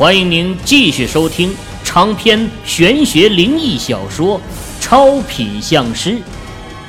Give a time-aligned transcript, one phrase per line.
[0.00, 1.54] 欢迎您继续收听
[1.84, 4.40] 长篇玄学灵异小说
[4.80, 6.12] 《超品相师》，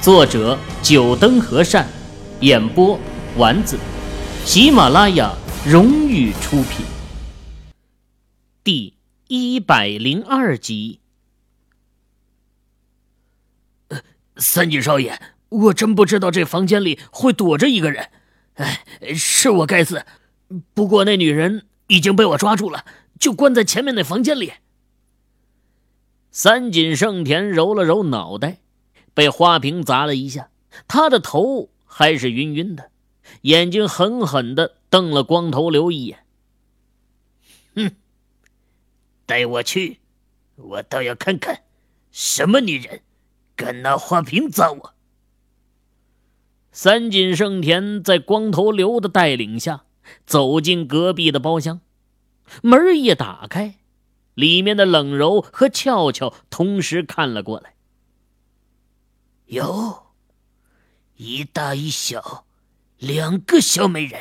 [0.01, 1.85] 作者：九灯和善，
[2.39, 2.97] 演播：
[3.35, 3.77] 丸子，
[4.45, 5.35] 喜马拉雅
[5.65, 6.85] 荣誉出品。
[8.63, 8.93] 第
[9.27, 11.01] 一百零二集。
[14.37, 15.19] 三井少爷，
[15.49, 18.07] 我真不知道这房间里会躲着一个人，
[18.53, 20.05] 哎，是我该死。
[20.73, 22.85] 不过那女人已经被我抓住了。
[23.21, 24.51] 就关在前面那房间里。
[26.31, 28.57] 三井胜田揉了揉脑袋，
[29.13, 30.49] 被花瓶砸了一下，
[30.87, 32.89] 他的头还是晕晕的，
[33.41, 36.25] 眼睛狠狠的瞪了光头刘一眼。
[37.75, 37.91] 哼，
[39.27, 39.99] 带我去，
[40.55, 41.61] 我倒要看看，
[42.11, 43.01] 什么女人
[43.55, 44.93] 敢拿花瓶砸我。
[46.71, 49.83] 三井胜田在光头刘的带领下
[50.25, 51.81] 走进隔壁的包厢。
[52.61, 53.75] 门一打开，
[54.33, 57.75] 里面的冷柔和俏俏同时看了过来。
[59.47, 60.07] 哟，
[61.17, 62.45] 一大一小，
[62.97, 64.19] 两个小美人。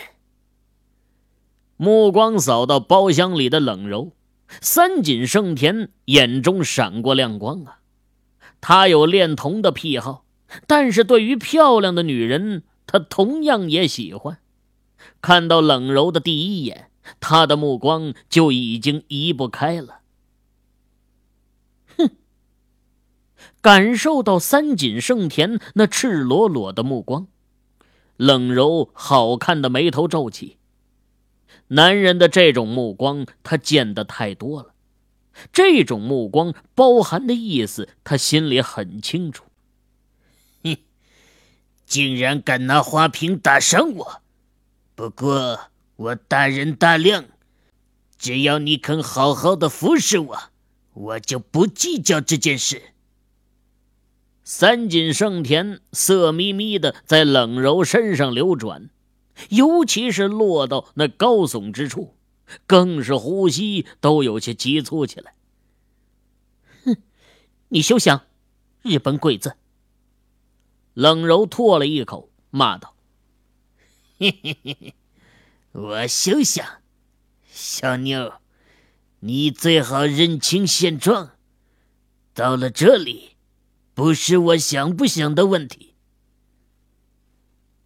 [1.76, 4.12] 目光扫到包厢里的冷柔，
[4.60, 7.78] 三井胜田眼中闪过亮光啊！
[8.60, 10.26] 他有恋童的癖好，
[10.66, 14.38] 但是对于漂亮的女人，他同样也喜欢。
[15.22, 16.89] 看到冷柔的第一眼。
[17.18, 20.00] 他的目光就已经移不开了。
[21.96, 22.10] 哼！
[23.60, 27.26] 感受到三井胜田那赤裸裸的目光，
[28.16, 30.58] 冷柔好看的眉头皱起。
[31.68, 34.74] 男人的这种目光，他见得太多了。
[35.52, 39.44] 这种目光包含的意思，他心里很清楚。
[40.64, 40.76] 哼！
[41.86, 44.22] 竟然敢拿花瓶打伤我！
[44.94, 45.69] 不过……
[46.00, 47.26] 我大人大量，
[48.16, 50.38] 只要你肯好好的服侍我，
[50.94, 52.94] 我就不计较这件事。
[54.42, 58.88] 三井胜田色眯眯的在冷柔身上流转，
[59.50, 62.16] 尤其是落到那高耸之处，
[62.66, 65.34] 更是呼吸都有些急促起来。
[66.86, 66.96] 哼，
[67.68, 68.22] 你休想！
[68.80, 69.54] 日本鬼子！
[70.94, 72.94] 冷柔唾了一口，骂道
[74.18, 74.94] ：“嘿嘿嘿嘿。”
[75.72, 76.66] 我休想，
[77.48, 78.40] 小妞，
[79.20, 81.36] 你最好认清现状。
[82.34, 83.36] 到了这里，
[83.94, 85.94] 不是我想不想的问题。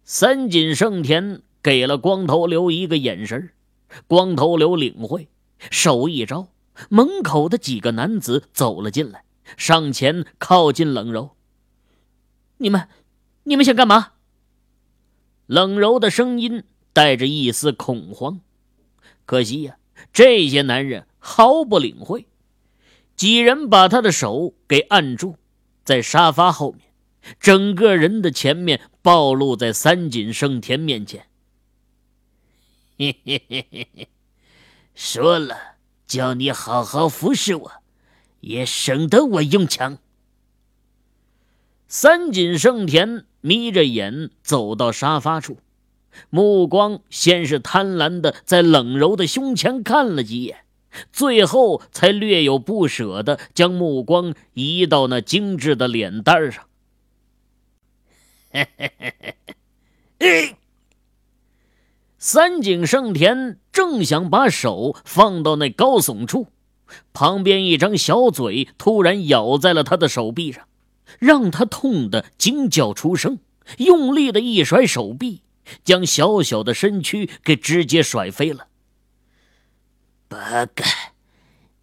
[0.03, 3.51] 三井胜田给了光头刘一个眼神，
[4.07, 5.29] 光头刘领会，
[5.69, 6.47] 手一招，
[6.89, 9.23] 门口的几个男子走了进来，
[9.57, 11.35] 上前靠近冷柔。
[12.57, 12.87] 你们，
[13.43, 14.13] 你们想干嘛？
[15.45, 16.63] 冷柔的声音。
[16.95, 18.39] 带着一丝恐慌，
[19.25, 19.75] 可惜呀，
[20.13, 22.25] 这些男人毫不领会。
[23.17, 25.35] 几人把他的手给按住，
[25.83, 26.87] 在沙发后面，
[27.37, 31.27] 整个人的前面暴露在三井胜田面前。
[32.97, 34.07] 嘿嘿嘿嘿嘿，
[34.93, 35.75] 说了，
[36.07, 37.71] 叫你好好服侍我，
[38.39, 39.97] 也省得我用枪。
[41.89, 45.57] 三井胜田眯着眼走到沙发处。
[46.29, 50.57] 目光先是贪婪的在冷柔的胸前看了几眼，
[51.11, 56.65] 最后才略有不舍的将目光移到那精致的脸蛋上。
[58.51, 58.67] 嘿
[62.17, 66.47] 三井胜田正想把手放到那高耸处，
[67.13, 70.67] 旁边一张小嘴突然咬在了他的手臂上，
[71.19, 73.37] 让他痛得惊叫出声，
[73.77, 75.41] 用力的一甩手臂。
[75.83, 78.67] 将小小的身躯给直接甩飞了。
[80.27, 80.83] 八个，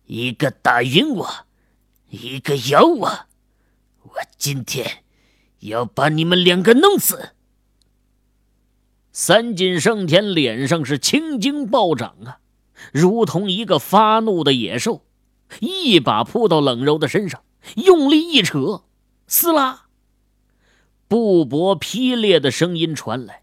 [0.06, 1.46] 一个打晕我，
[2.10, 3.08] 一个咬我，
[4.02, 5.04] 我今天
[5.60, 7.30] 要把你们两个弄死！
[9.12, 12.40] 三井胜田脸上是青筋暴涨啊，
[12.92, 15.04] 如同一个发怒的野兽，
[15.60, 17.44] 一把扑到冷柔的身上，
[17.76, 18.84] 用力一扯，
[19.26, 19.86] 撕拉，
[21.08, 23.41] 布帛劈裂的声音传来。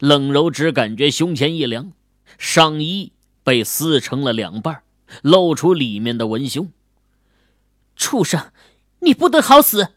[0.00, 1.92] 冷柔只感觉胸前一凉，
[2.38, 3.12] 上衣
[3.42, 4.82] 被撕成了两半，
[5.22, 6.70] 露出里面的文胸。
[7.94, 8.52] 畜生，
[9.00, 9.88] 你不得好死！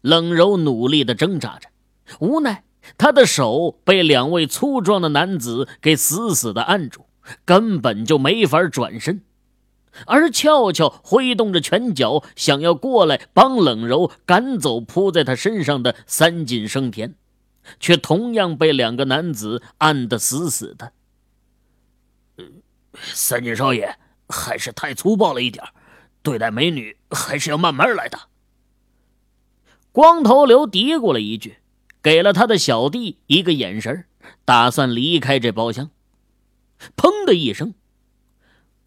[0.00, 1.68] 冷柔努力的挣扎着，
[2.20, 2.64] 无奈
[2.98, 7.06] 他的手被两位粗壮的男子给死死的按住，
[7.44, 9.22] 根本就没法转身。
[10.06, 17.14] 而俏俏挥动着拳脚，想要过来帮冷柔赶走扑在他身上的三井生田。
[17.80, 20.92] 却同样被两个男子按得死死的。
[22.94, 23.96] 三井少爷
[24.28, 25.64] 还是太粗暴了一点，
[26.22, 28.18] 对待美女还是要慢慢来的。
[29.92, 31.58] 光头刘嘀咕了一句，
[32.02, 34.04] 给了他的小弟一个眼神，
[34.44, 35.90] 打算离开这包厢。
[36.96, 37.74] 砰的一声，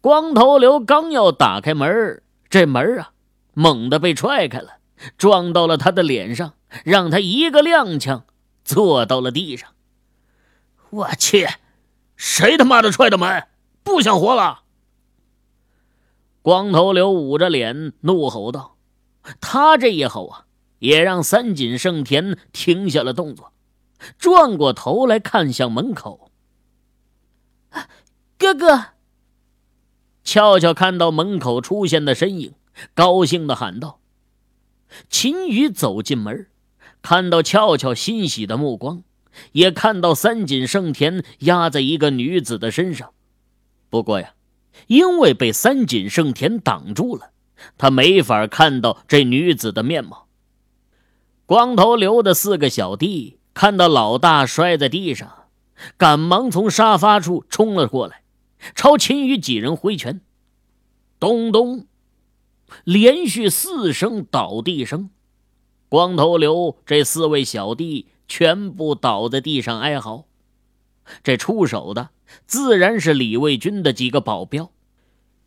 [0.00, 3.12] 光头刘刚要打开门，这门啊，
[3.54, 4.78] 猛地被踹开了，
[5.16, 8.22] 撞到了他的脸上，让他一个踉跄，
[8.66, 9.72] 坐到了地上。
[10.90, 11.46] 我去，
[12.16, 13.46] 谁他妈的踹的门？
[13.82, 14.64] 不想活了！
[16.42, 18.76] 光头刘捂着脸怒吼道
[19.40, 20.46] ：“他这一吼啊！”
[20.78, 23.52] 也让三井胜田停下了动作，
[24.18, 26.30] 转过头来看向门口。
[28.36, 28.88] 哥哥，
[30.22, 32.54] 俏俏看到门口出现的身影，
[32.92, 34.00] 高兴的喊道
[35.08, 36.50] ：“秦宇走进门，
[37.08, 39.04] 看到俏俏欣喜的目光，
[39.52, 43.12] 也看到三井胜田压在一个女子的身上。
[43.88, 44.34] 不过呀，
[44.88, 47.30] 因为被三井胜田挡住了，
[47.78, 50.26] 他没法看到这女子的面貌。”
[51.46, 55.44] 光头刘的四个小弟看到老大摔在地上，
[55.96, 58.22] 赶忙从沙发处冲了过来，
[58.74, 60.20] 朝秦宇几人挥拳。
[61.20, 61.86] 咚咚，
[62.82, 65.10] 连续四声倒地声，
[65.88, 70.24] 光头刘这四位小弟全部倒在地上哀嚎。
[71.22, 72.10] 这出手的
[72.46, 74.70] 自然是李卫军的几个保镖，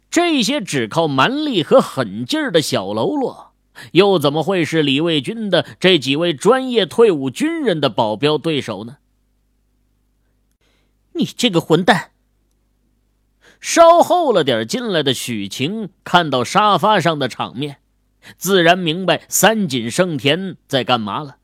[0.09, 3.51] 这些只靠蛮力和狠劲儿的小喽啰。
[3.93, 8.97] 又怎么会是李卫军的这几位专业退伍军人的保镖对手呢？
[11.13, 12.11] 你这个混蛋！
[13.59, 17.78] 稍后了点进来的许晴看到沙发上的场面，
[18.37, 21.37] 自然明白三井胜田在干嘛了。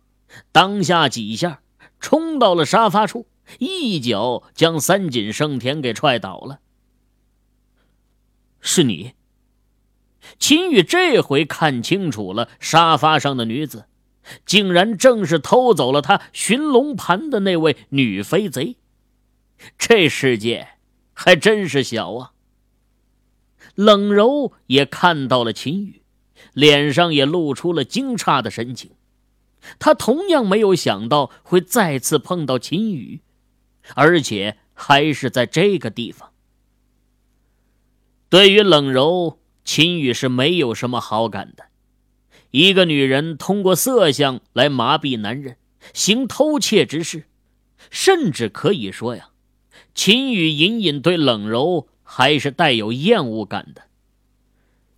[0.51, 1.61] 当下几下
[1.99, 3.27] 冲到了沙发处，
[3.59, 6.59] 一脚将三井胜田给踹倒了。
[8.59, 9.13] 是你。
[10.39, 13.85] 秦宇这回看清楚了，沙发上的女子，
[14.43, 18.77] 竟然正是偷走了他寻龙盘的那位女飞贼。
[19.77, 20.67] 这世界
[21.13, 22.31] 还真是小啊！
[23.75, 26.01] 冷柔也看到了秦宇，
[26.55, 28.89] 脸上也露出了惊诧的神情。
[29.77, 33.21] 他同样没有想到会再次碰到秦宇，
[33.93, 36.31] 而且还是在这个地方。
[38.29, 39.37] 对于冷柔。
[39.67, 41.65] 秦宇是没有什么好感的。
[42.51, 45.57] 一个女人通过色相来麻痹男人，
[45.91, 47.25] 行偷窃之事，
[47.89, 49.29] 甚至可以说呀，
[49.95, 53.85] 秦宇隐隐对冷柔还是带有厌恶感的。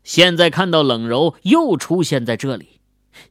[0.08, 2.80] 现在看到冷柔又出现在这里，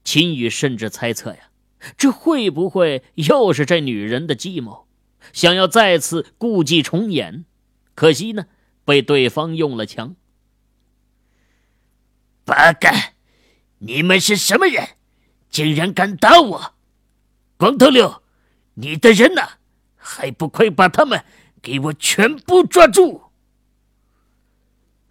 [0.05, 1.49] 秦宇甚至猜测呀，
[1.97, 4.87] 这会不会又是这女人的计谋，
[5.33, 7.47] 想要再次故伎重演？
[7.95, 8.45] 可惜呢，
[8.85, 10.17] 被对方用了枪。
[12.45, 13.15] 八嘎！
[13.79, 14.87] 你们是什么人？
[15.49, 16.75] 竟然敢打我！
[17.57, 18.23] 光头六，
[18.75, 19.43] 你的人呢？
[19.97, 21.25] 还不快把他们
[21.63, 23.26] 给我全部抓住！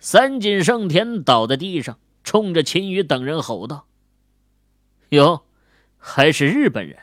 [0.06, 3.88] 三井胜田倒在地上，冲着秦宇等人吼道
[5.10, 5.46] ：“哟，
[5.98, 6.96] 还是日本人！”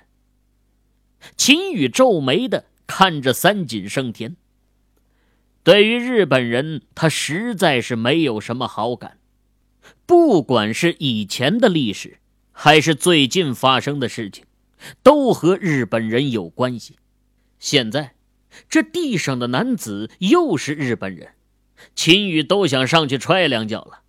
[1.37, 4.37] 秦宇皱眉的看着三井胜田。
[5.64, 9.19] 对于日本人，他实在是没有什么好感。
[10.06, 12.20] 不管是以前的历史，
[12.53, 14.44] 还是最近发生的事情，
[15.03, 16.94] 都和日本人有关系。
[17.58, 18.15] 现在，
[18.69, 21.34] 这地上的男子又是日本人，
[21.94, 24.03] 秦宇都想上去踹两脚了。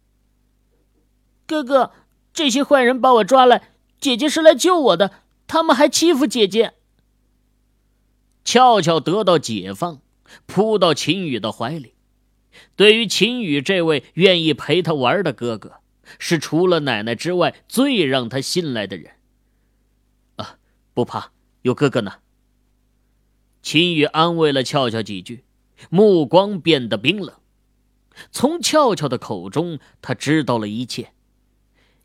[1.46, 1.92] 哥哥，
[2.34, 6.74] 这些坏人把我抓来，姐姐是来救我的，他们还欺负姐姐。
[8.44, 10.02] 俏俏得到解放，
[10.46, 11.94] 扑到秦宇的怀里。
[12.76, 15.80] 对于秦宇这位愿意陪他玩的哥哥。
[16.20, 19.14] 是除了奶奶之外最让他信赖的人。
[20.36, 20.58] 啊，
[20.94, 22.16] 不怕，有哥哥呢。
[23.62, 25.46] 秦宇安慰了俏俏几句，
[25.90, 27.34] 目光变得冰冷。
[28.32, 31.14] 从俏俏的口中，他知道了一切。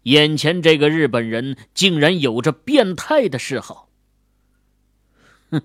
[0.05, 3.89] 眼前这个日本人竟然有着变态的嗜好。
[5.51, 5.63] 哼，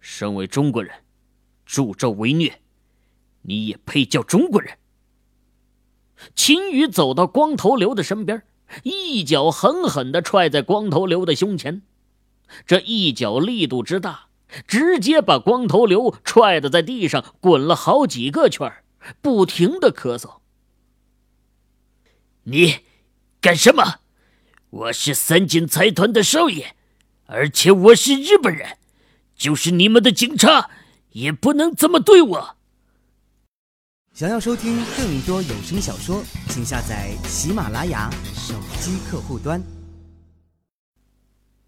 [0.00, 0.92] 身为中国人，
[1.64, 2.60] 助纣为虐，
[3.42, 4.76] 你也配叫中国人？
[6.34, 8.42] 秦宇走到光头刘的身边，
[8.82, 11.82] 一脚狠狠地踹在光头刘的胸前。
[12.66, 14.28] 这一脚力度之大，
[14.66, 18.84] 直接把光头刘踹得在地上滚了好几个圈儿
[19.20, 20.38] 不停的咳嗽。
[22.44, 22.80] 你
[23.40, 24.00] 干什么？
[24.70, 26.74] 我是三井财团的少爷，
[27.26, 28.76] 而且我是日本人，
[29.34, 30.70] 就是你们的警察
[31.10, 32.56] 也不能这么对我。
[34.12, 39.62] 想要收听更多有声小说，请下载喜马拉雅手机客户端。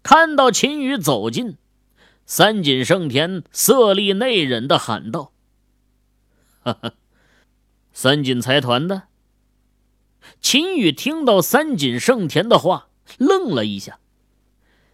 [0.01, 1.57] 看到秦宇走近，
[2.25, 5.31] 三井胜田色厉内荏的喊道
[6.61, 6.93] ：“哈哈，
[8.01, 9.09] 三井财团的。”
[10.39, 12.87] 秦宇听到三井胜田的话，
[13.17, 13.99] 愣了一下。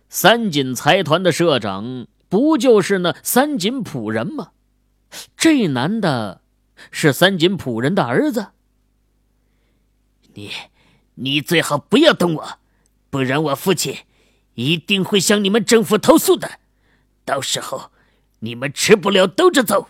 [0.09, 4.53] 三井财团的社长不就是那三井普人吗？
[5.37, 6.41] 这男的。
[6.89, 8.47] 是三井普人的儿子。
[10.33, 10.49] 你，
[11.13, 12.59] 你最好不要动我，
[13.11, 13.99] 不然我父亲
[14.55, 16.59] 一定会向你们政府投诉的。
[17.23, 17.91] 到时候
[18.39, 19.89] 你们吃不了兜着走。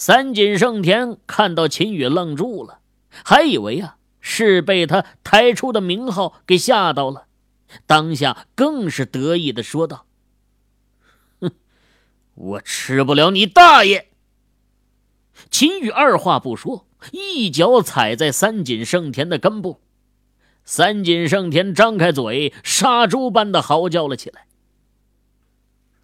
[0.00, 2.80] 三井胜田看到秦羽愣住了，
[3.22, 7.26] 还以为啊是被他抬出的名号给吓到了，
[7.86, 10.06] 当下更是得意的说道
[11.42, 11.52] ：“哼，
[12.34, 14.08] 我吃不了你大爷！”
[15.50, 19.82] 秦羽二话不说，一脚踩在三井胜田的根部。
[20.64, 24.46] 三井胜田张开嘴，杀猪般的嚎叫了起来：“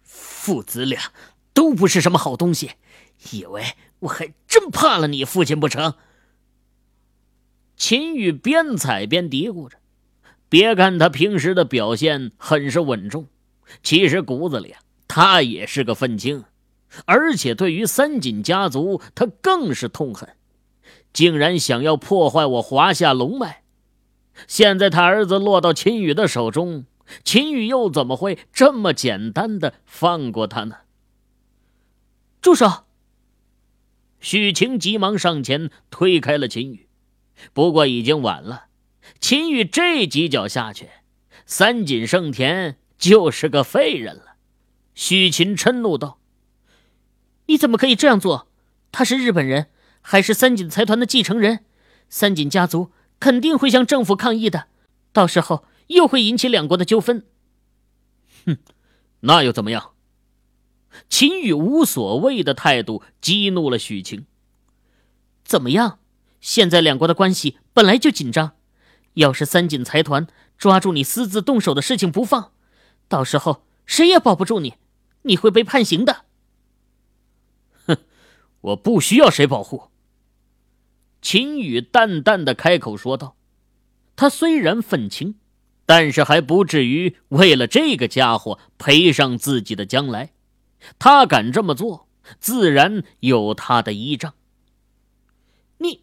[0.05, 1.11] 父子俩
[1.55, 2.73] 都不是什么好东西，
[3.31, 3.63] 以为
[3.99, 5.93] 我还真怕了你父亲不成？”
[7.75, 9.77] 秦羽边踩边嘀咕着
[10.49, 13.27] ：“别看他平时的表现很是稳重，
[13.83, 16.43] 其实骨子里啊，他也是个愤青。”
[17.05, 20.29] 而且对于三井家族，他更是痛恨，
[21.11, 23.61] 竟然想要破坏我华夏龙脉。
[24.47, 26.85] 现在他儿子落到秦羽的手中，
[27.25, 30.77] 秦羽又怎么会这么简单的放过他呢？
[32.41, 32.86] 住手！
[34.19, 36.87] 许晴急忙上前推开了秦羽，
[37.53, 38.65] 不过已经晚了。
[39.19, 40.89] 秦羽这几脚下去，
[41.45, 44.35] 三井盛田就是个废人了。
[44.95, 46.19] 许晴嗔怒道。
[47.45, 48.49] 你怎么可以这样做？
[48.91, 49.67] 他是日本人，
[50.01, 51.63] 还是三井财团的继承人？
[52.09, 54.67] 三井家族肯定会向政府抗议的，
[55.13, 57.25] 到时候又会引起两国的纠纷。
[58.45, 58.57] 哼，
[59.21, 59.91] 那又怎么样？
[61.09, 64.25] 秦羽无所谓的态度激怒了许晴。
[65.43, 65.99] 怎么样？
[66.39, 68.53] 现在两国的关系本来就紧张，
[69.15, 70.27] 要是三井财团
[70.57, 72.51] 抓住你私自动手的事情不放，
[73.07, 74.75] 到时候谁也保不住你，
[75.23, 76.25] 你会被判刑的。
[77.85, 77.97] 哼
[78.61, 79.89] 我不需要谁保护。”
[81.21, 83.35] 秦羽淡淡的开口说道。
[84.15, 85.35] 他虽然愤青，
[85.85, 90.31] 但是还不至于为了这个家伙赔上自己的将来。
[90.99, 92.07] 他敢这么做，
[92.39, 94.33] 自然有他的依仗。
[95.77, 96.01] 你，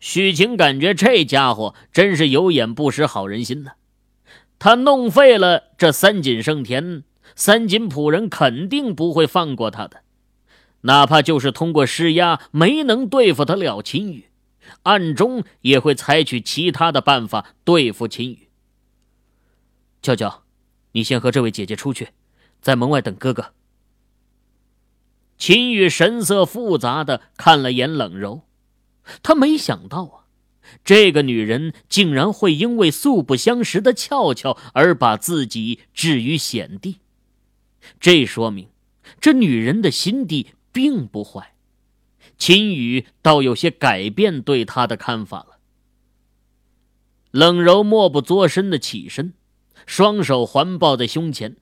[0.00, 3.72] 许晴感觉这家伙真是有眼不识好人心呢。
[4.58, 7.04] 他弄废了这三井胜田，
[7.36, 10.02] 三井普人肯定不会放过他的。
[10.82, 14.26] 哪怕就是通过施压没能对付得了秦羽，
[14.84, 18.48] 暗中也会采取其他的办法对付秦羽。
[20.00, 20.44] 娇娇，
[20.92, 22.10] 你先和这位姐姐出去，
[22.60, 23.52] 在门外等哥哥。
[25.36, 28.42] 秦宇神色复杂的看了眼冷柔，
[29.22, 30.16] 他没想到啊，
[30.84, 36.98] 这个女人竟然会因为素不相识的俏俏而把自己置于险地，
[38.00, 38.68] 这说明
[39.20, 40.48] 这女人的心地。
[40.70, 41.54] 并不坏，
[42.36, 45.58] 秦宇倒有些改变对他的看法了。
[47.32, 49.32] 冷柔默不作声的起身，
[49.86, 51.56] 双手环抱在胸前。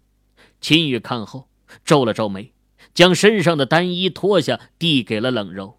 [0.61, 1.49] 秦羽看后
[1.85, 2.53] 皱了皱眉，
[2.95, 5.79] 将身上的单衣脱下，递给了冷柔。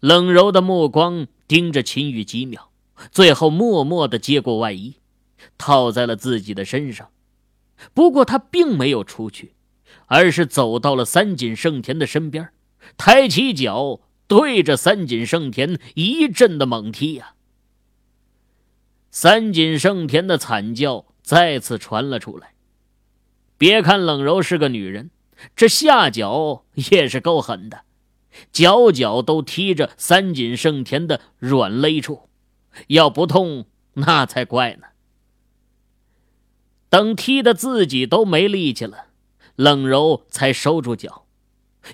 [0.00, 2.70] 冷柔的目光盯着秦羽几秒，
[3.10, 4.96] 最后默默的接过外衣，
[5.58, 7.10] 套在了自己的身上。
[7.92, 9.52] 不过他并没有出去。
[10.06, 12.50] 而是走到了三井胜田的身边，
[12.96, 17.34] 抬起脚对着三井胜田一阵的猛踢呀！
[19.10, 22.54] 三井胜田的惨叫再次传了出来。
[23.58, 25.10] 别看冷柔是个女人，
[25.54, 27.82] 这下脚也是够狠的，
[28.52, 32.28] 脚脚都踢着三井胜田的软肋处，
[32.88, 34.88] 要不痛那才怪呢。
[36.88, 39.06] 等踢的自己都没力气了。
[39.56, 41.24] 冷柔才收住脚，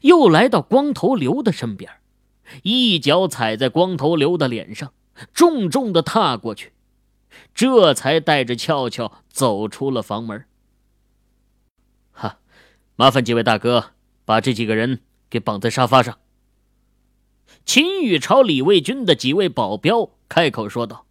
[0.01, 1.89] 又来到光头刘的身边，
[2.65, 4.93] 一脚踩在光头刘的脸上，
[5.33, 6.73] 重重的踏过去，
[7.55, 10.45] 这才带着俏俏走出了房门。
[12.97, 13.91] 麻烦几位大哥
[14.25, 16.19] 把这几个人给绑在沙发上。
[17.65, 21.07] 秦宇朝李卫军的几位保镖开口说道：“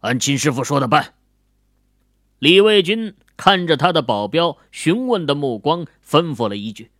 [0.00, 1.14] 按秦师傅说的办。”
[2.38, 3.14] 李卫军。
[3.38, 6.90] 看着他的保镖询问的目光，吩咐了一句：“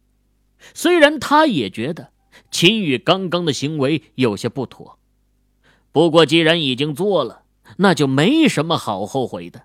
[0.75, 2.11] 虽然他也觉得
[2.51, 4.99] 秦宇刚刚的行为有些不妥，
[5.93, 7.45] 不过既然已经做了，
[7.79, 9.63] 那就没什么好后悔的。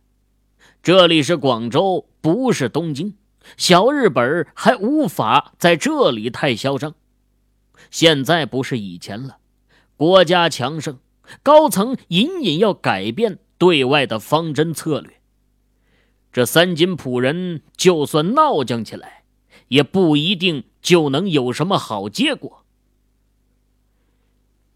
[0.82, 3.16] 这里是广州，不是东京，
[3.58, 6.96] 小日本还无法在这里太嚣张。
[7.90, 9.38] 现在不是以前了，
[9.98, 11.00] 国家强盛，
[11.44, 15.20] 高层隐隐要改变对外的方针策略。
[16.32, 19.24] 这三金仆人就算闹僵起来，
[19.68, 22.64] 也不一定就能有什么好结果。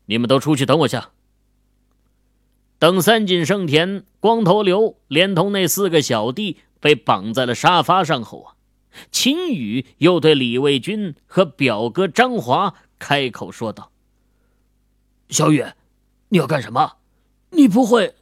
[0.08, 1.12] 你们都出去等我下。
[2.78, 8.55] 等三井胜田、光头刘连同那四个小弟被绑在了沙发上后啊，
[9.12, 13.92] 秦宇又对李卫军和表哥张华开口说道
[15.30, 15.66] ：“小雨，
[16.30, 16.98] 你要干什么？
[17.52, 18.16] 你不会？”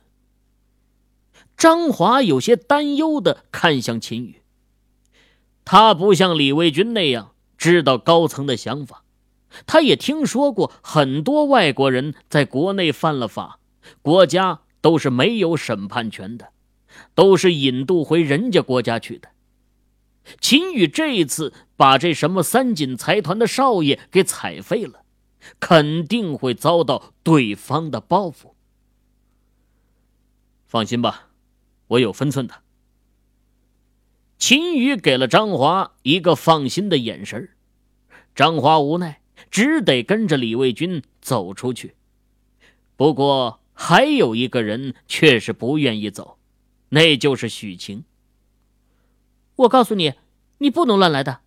[1.56, 4.42] 张华有些担忧的看向秦宇。
[5.66, 9.04] 他不像李卫军那样知道高层的想法，
[9.66, 13.60] 他也听说过很多外国人在国内犯了法，
[14.02, 16.50] 国家都是没有审判权的，
[17.16, 19.30] 都是引渡回人家国家去的。
[20.40, 25.04] 秦宇这一次把这什么三锦财团的少爷给踩废了，
[25.60, 28.56] 肯定会遭到对方的报复。
[30.66, 31.30] 放心吧。
[31.88, 32.64] 我有分寸的。
[34.40, 37.50] 秦宇给了张华一个放心的眼神
[38.34, 41.96] 张华无奈，只得跟着李卫军走出去。
[42.96, 46.40] 不过，还有一个人却是不愿意走，
[46.90, 48.06] 那就是许晴。
[49.56, 50.14] 我告诉你，
[50.58, 51.42] 你不能乱来的。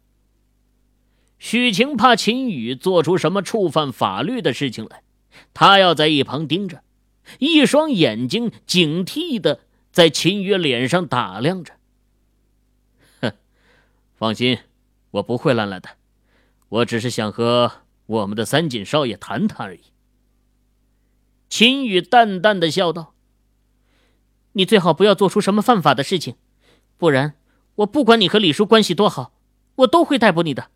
[1.38, 5.02] 许晴怕秦宇做出什么触犯法律的事情来，
[5.52, 6.82] 他要在一旁盯着，
[7.38, 9.60] 一双眼睛警惕的。
[9.92, 11.72] 在秦宇脸上打量着，
[13.22, 13.32] 哼，
[14.14, 14.58] 放心，
[15.12, 15.88] 我不会乱来的，
[16.68, 17.72] 我只是想和
[18.04, 19.80] 我们的三锦少爷谈谈而已。
[21.48, 23.14] 秦宇淡淡的笑道
[24.52, 26.36] ：“你最好不要做出什么犯法的事情，
[26.98, 27.34] 不然
[27.76, 29.32] 我不管你和李叔关系多好，
[29.76, 30.70] 我都会逮捕你的。”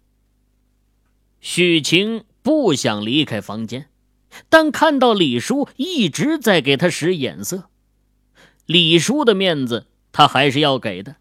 [1.40, 3.88] 许晴不想离开房间，
[4.48, 7.70] 但看到李叔一直在给他使眼色。
[8.66, 11.16] 李叔的面子，他还是要给的，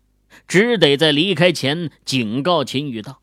[0.47, 3.21] 只得在离开前警告秦宇道：“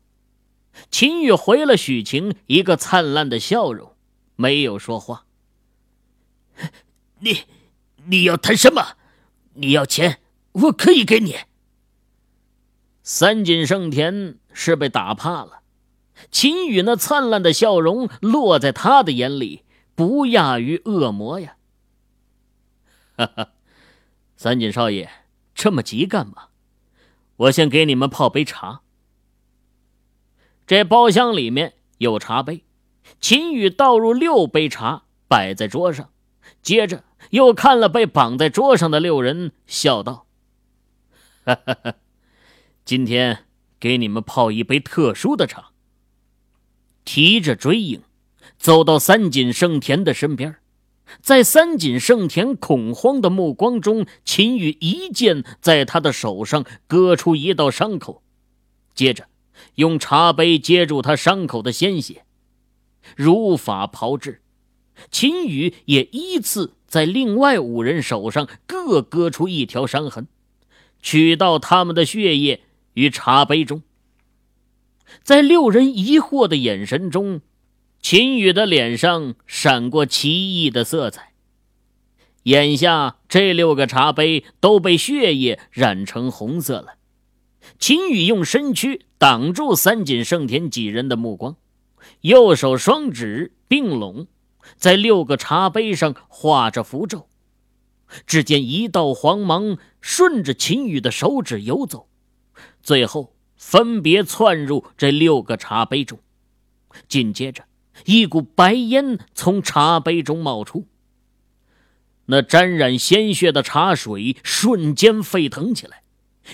[0.89, 3.93] 秦宇回了许晴一个灿烂的笑容，
[4.35, 5.25] 没有说话。
[7.19, 7.43] 你，
[8.07, 8.97] 你要谈什么？
[9.53, 10.19] 你要钱，
[10.51, 11.35] 我可以给你。”
[13.09, 15.61] 三井胜田是被打怕了，
[16.29, 19.63] 秦宇那灿烂的笑容落在他的眼里，
[19.95, 21.55] 不亚于恶魔呀！
[23.15, 23.51] 哈哈。
[24.35, 25.09] 三井少爷，
[25.55, 26.47] 这么急干嘛？
[27.37, 28.81] 我先给你们泡杯茶。
[30.65, 32.65] 这包厢里面有茶杯，
[33.21, 36.09] 秦宇倒入六杯茶，摆在桌上，
[36.61, 40.27] 接着又看了被绑在桌上的六人，笑道
[41.47, 41.95] ：“哈哈哈，
[42.87, 43.39] 今天
[43.81, 45.71] 给你们泡一杯特殊的茶。”
[47.03, 48.01] 提着追影，
[48.57, 50.55] 走到三井胜田的身边。
[51.21, 58.23] 在三井胜田恐慌的目光中，秦宇一剑在他的手上割出一道伤口，
[58.95, 59.27] 接着
[59.75, 62.23] 用茶杯接住他伤口的鲜血，
[63.17, 64.41] 如法炮制。
[65.11, 70.27] 秦宇也依次在另外五人手上各割出一条伤痕，
[71.01, 72.61] 取到他们的血液
[72.97, 73.83] 于茶杯中。
[75.23, 77.41] 在六人疑惑的眼神中。
[77.99, 81.33] 秦宇的脸上闪过奇异的色彩。
[82.43, 86.93] 眼下这六个茶杯都被血液染成红色了。
[87.79, 91.57] 秦宇用身躯挡住三井胜田几人的目光，
[92.21, 94.27] 右手双指并拢，
[94.77, 97.27] 在六个茶杯上画着符咒。
[98.25, 102.07] 只见一道黄芒顺着秦宇的手指游走，
[102.81, 106.19] 最后分别窜入这六个茶杯中。
[107.07, 107.65] 紧接着。
[108.05, 110.85] 一股白烟从茶杯中冒出，
[112.27, 116.03] 那沾染鲜血的茶水瞬间沸腾起来，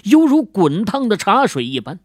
[0.05, 1.99] 犹如滚烫的茶水一般。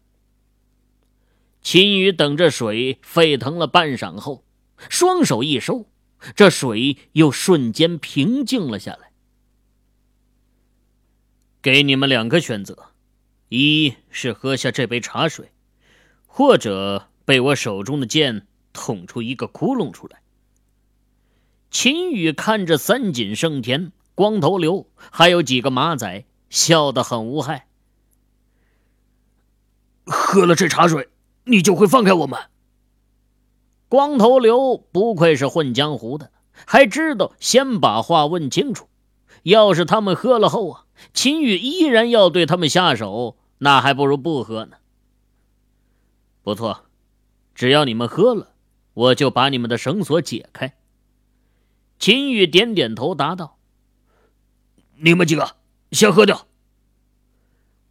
[1.61, 4.43] 秦宇等着水沸腾了半晌后，
[4.89, 5.89] 双手一收，
[6.35, 9.13] 这水又瞬间平静了下来。
[11.61, 12.88] 给你们两个选择：
[13.49, 15.51] 一是喝下这杯茶水，
[16.25, 18.45] 或者被我手中的剑。
[18.71, 20.21] 捅出一个窟窿出来。
[21.71, 27.67] 秦宇看着三井胜田、光头刘，还有几个马仔，笑得很无害。
[30.05, 31.09] 喝了这茶水，
[31.45, 32.39] 你就会放开我们？
[33.89, 36.31] 光头刘不愧是混江湖的，
[36.67, 38.87] 还知道先把话问清楚。
[39.41, 44.77] 要是他们喝了后啊，秦宇依然要对他们下手，那还不如不喝呢。
[46.41, 46.85] 不错，
[47.53, 48.53] 只要你们喝了，
[48.93, 50.75] 我就把你们的绳索解开。
[51.99, 53.57] 秦羽点点头，答道
[54.97, 55.55] ：“你们几个
[55.91, 56.47] 先喝掉。”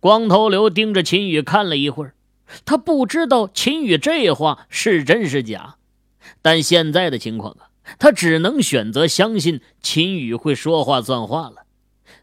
[0.01, 2.15] 光头刘盯着秦羽看了一会儿，
[2.65, 5.77] 他不知道秦羽这话是真是假，
[6.41, 11.67] 但现在的情况啊，他只能选择相信秦羽会说话算话了。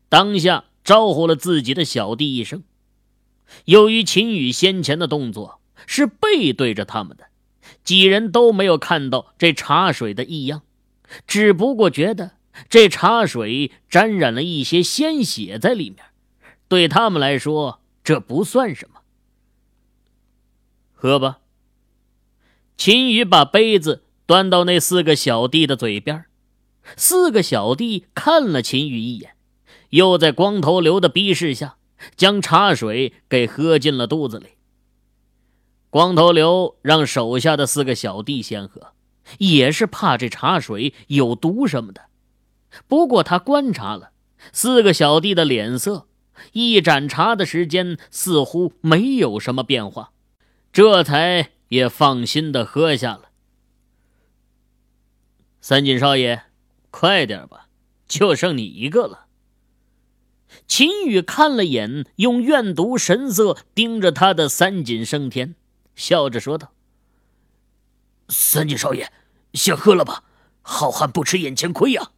[0.10, 2.64] 当下招呼了自己的小弟一声。
[3.66, 7.28] 由于秦羽先前的动作是背对着他们的，
[7.84, 10.64] 几人都没有看到这茶水的异样，
[11.28, 12.32] 只不过觉得
[12.70, 16.00] 这茶水沾染了一些鲜血在里面。
[16.68, 19.02] 对他们来说，这不算什么。
[20.94, 21.40] 喝吧。
[22.78, 26.26] 秦羽把杯子端到那四个小弟的嘴边，
[26.98, 29.36] 四个小弟看了秦羽一眼，
[29.92, 31.78] 又在光头刘的逼视下，
[32.16, 34.48] 将茶水给喝进了肚子里。
[35.90, 38.94] 光头刘让手下的四个小弟先喝，
[39.38, 42.06] 也是怕这茶水有毒什么的。
[42.88, 44.12] 不过他观察了
[44.52, 46.08] 四个小弟的脸色。
[46.52, 50.12] 一盏茶的时间似乎没有什么变化，
[50.74, 53.30] 这才也放心的喝下了。
[55.62, 56.44] 三锦少爷，
[56.92, 57.70] 快点吧，
[58.06, 59.25] 就剩你一个了。
[60.68, 65.56] 秦羽看了眼用怨毒神色盯着他的三井升天，
[65.96, 66.72] 笑着说道
[68.30, 69.12] ：“三井少爷，
[69.54, 70.24] 先喝了吧，
[70.62, 72.12] 好汉不吃眼前亏呀。”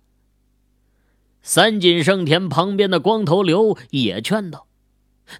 [1.42, 4.68] 三井盛田旁边的光头刘也劝道：“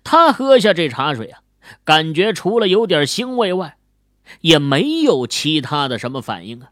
[0.04, 1.42] 他喝下这茶水啊，
[1.84, 3.78] 感觉除了有点腥味外，
[4.42, 6.72] 也没有其他的什么反应啊。”